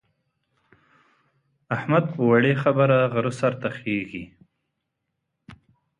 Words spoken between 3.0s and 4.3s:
غره سر ته خېژي.